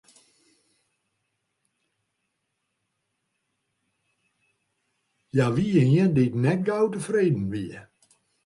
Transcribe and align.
Hja 5.31 5.47
wie 5.55 5.77
ien 5.81 6.11
dy't 6.15 6.35
net 6.43 6.59
gau 6.67 6.83
tefreden 6.93 7.45
wie. 7.51 7.79